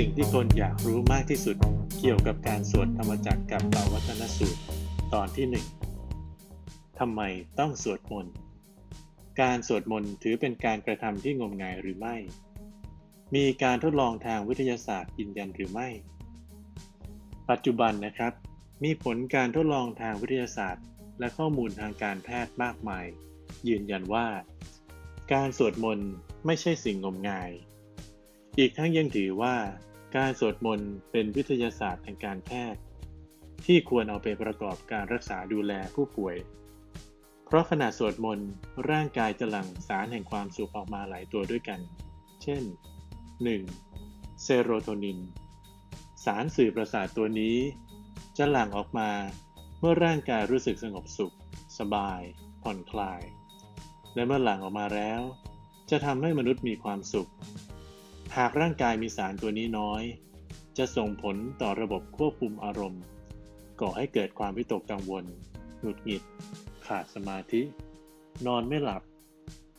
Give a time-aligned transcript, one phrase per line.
[0.00, 1.56] สิ่งที่คนอยากรู้มากที่สุด
[2.00, 4.60] เกี่ยวกับการสวดธรรมจักรกับเปาวัฒนสูตร
[5.14, 5.66] ตอนที่หนึ่ง
[6.98, 7.20] ทำไม
[7.58, 8.34] ต้องสวดมนต์
[9.40, 12.16] การสวดมนต์ถือเป็นการกระทำที่งมงายหรือไม่
[13.34, 15.88] มีการทดลองทางวิทยาศาสตร์ยืนยันหรือไม่
[17.50, 18.32] ปัจจุบันนะครับ
[18.84, 20.84] มีผลการทดลองทางวิทยาศาสตร์
[21.18, 23.06] และข้อมูลทางการแพทย์มากมาย
[23.68, 24.26] ยืนยันว่า
[25.32, 26.10] การสวดมนต์
[26.46, 27.52] ไม่ใช่สิ่งงมงาย
[28.58, 29.54] อีกทั้งยังถือว่า
[30.20, 32.80] การสวดมนต์เป็นวิทยาศาสตร์ทางการแพทย์
[33.66, 36.36] ที่ควรเอาไปประกอบการรักษาดูแลผู้ป่วย
[37.44, 38.50] เพราะขณะสวดมนต์
[38.90, 41.80] ร่างกายจะหลั่งสารแห่งความสุขออกมาหลายตัวด้วยกัน
[42.42, 42.62] เช่น
[43.72, 44.42] 1.
[44.42, 45.18] เซโรโทนิน
[46.24, 47.56] สารสื่อประสาทตัวนี้
[48.38, 49.10] จะหลั่งออกมา
[49.80, 51.34] เมื่อร่างกายรู้สึกสงบสุข
[51.78, 52.20] สบาย
[52.62, 53.22] ผ่อนคลาย
[54.14, 55.20] และเมื่อหลั่งออกมาแล้ว
[55.90, 57.30] จะทำให้มนุษย์มีความสุข
[58.38, 60.02] หากร่างกายมีสารตัวนี้น้อย
[60.78, 63.02] จะส่งผลต่อระบบควบคุมอารมณ์
[63.80, 65.24] ก่อให้เกิดความวิตกกังวล
[65.80, 66.22] หงุดหงิด
[66.86, 67.62] ขาดสมาธิ
[68.46, 69.02] นอนไม่หลับ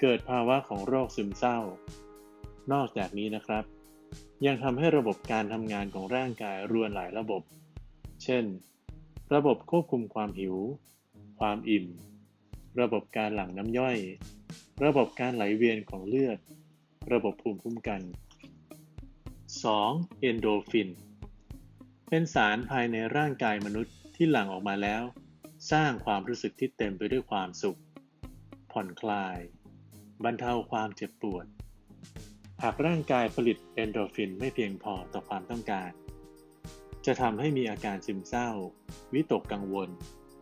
[0.00, 1.58] เกิดภาวะของโรคซึมเศร้า
[2.72, 3.64] นอกจากนี้นะครับ
[4.46, 7.42] ยังทำให้ระบบการทำงานของร่างกายรวนหลายระบบ
[8.24, 8.44] เช่น
[9.34, 10.56] ระบบควบคุมความหิว
[11.38, 11.86] ความอิ่ม
[12.80, 13.96] ระบบการหลั่งน้ำย่อย
[14.84, 16.38] ระบบการไหลเวียนของเลือด
[17.12, 18.02] ระบบภูมิคุ้มกัน
[19.58, 20.20] 2.
[20.20, 20.90] เอนโดฟิน
[22.08, 25.02] เป็นสารภายในร่างกายมนุษย์ที่หลั่งออกมาแล้ว
[25.72, 27.80] สร้างความรู้สึกที่เต็มไปด้วยความสุข
[28.72, 29.38] ผ่อนคลาย
[30.24, 31.46] บรรเทาความเจ็บปวด
[32.62, 35.90] หากร่างกายผลิตเอนโดฟินไม่เพียงพอต่อความต้องการ
[37.06, 38.50] จะทำให้มีอาการซึมเศร้า
[39.14, 39.88] วิตกกังวล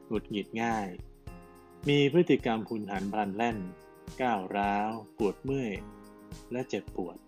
[0.06, 0.88] หงุดหงิดง่าย
[1.88, 3.58] มีพฤติกรรมหุนหันพลันแล่น
[4.20, 5.72] ก้าวร้าว ปวดเมื่อย
[6.52, 7.18] และเจ็บปวด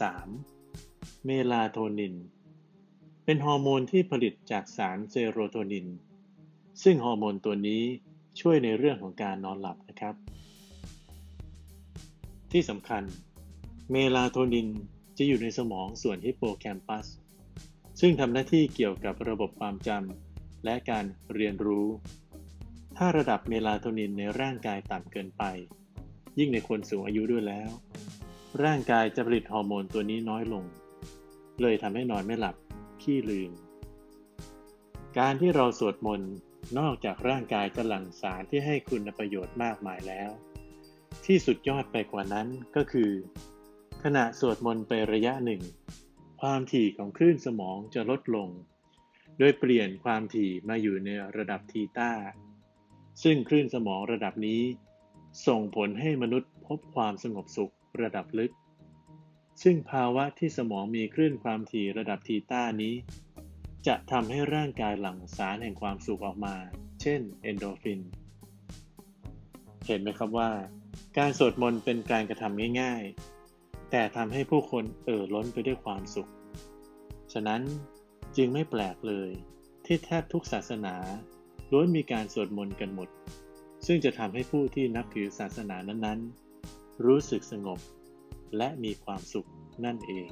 [0.00, 1.26] 3.
[1.26, 2.14] เมลาโทนิน
[3.24, 5.86] เป็นฮอร์โมนที่ผลิตจากสารเซโรโทนิน
[6.82, 7.82] ซึ่งฮอร์โมนตัวนี้
[8.40, 10.14] ช่วยในเรื่องของการนอนหลับนะครับ
[12.52, 13.02] ที่สำคัญ
[13.90, 14.68] เมลาโทนิน
[15.18, 17.06] จะอยู่ในสมองส่วนฮิปโปแคมปัส
[18.00, 21.86] ซึ่งทำหน้าที่เกี่ยวกับระบบความจำและการเรียนรู้
[22.96, 25.42] ถ้าระดับเมลาโทนินในร่างกายต่ำเกินไป
[26.38, 27.70] ยิ่งในคนสูงอายุด้วยแล้ว
[28.62, 30.64] ร่างกายจะผลิตฮอร์โมนตัวนี้น้อยลง
[31.60, 32.56] เลยทำให้นอนไม่หลับ
[33.02, 33.50] ขี้ลืม
[35.18, 36.32] การที่เราสวดมนต์
[36.78, 40.30] นอกจากร่างกายจะหลั่งสารที่ให้คุณประโยชน์มากมายแล้ว
[41.26, 43.10] ที่สุดยอดไปกว่านั้นก็คือ
[44.04, 45.62] ขณะสวดมนต์ไประยะหนึ่ง
[46.40, 48.48] ความถี่ของคลื่นสมองจะลดลง
[49.38, 52.12] โดยเปลี่ยนความถี่มาอยู่ในระดับทีต้า
[53.22, 54.62] ซึ่งคลื่นสมองระดับนี้
[55.46, 58.52] ส่งผลให้มนุษย์พบความสงบสุข ระดับลึก
[59.62, 62.94] ซึ่งภาวะที่สมองมีคลื่นความถี่ระดับทีต้านี้
[63.86, 66.54] จะทำให้ร่างกายหลั่งสารแห่งความสุขออกมา
[67.02, 68.00] เช่นเอนโดฟิน
[69.86, 70.50] เห็นไหมครับว่า
[71.18, 73.02] การสวดมนต์เป็นการกระทำง่าย
[73.46, 76.30] ๆ แต่ทำให้ผู้คนเอ่อล้นไปด้วยความสุข
[77.32, 77.62] ฉะนั้น
[78.36, 79.30] จึงไม่แปลกเลย
[79.86, 80.96] ที่แทบทุกศาสนา
[81.72, 83.08] ล้วนมีการสวดมนต์กันหมด
[83.86, 86.44] ซึ่งจะทำให้ผู้ที่นับถือศาสนานั้นๆ
[87.06, 87.80] รู้สึกสงบ
[88.56, 89.48] และมีความสุข
[89.84, 90.28] นั่นเอง